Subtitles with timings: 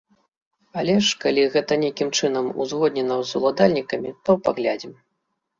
[0.81, 4.93] Але ж калі гэта нейкім чынам узгоднена з уладальнікамі, то паглядзім.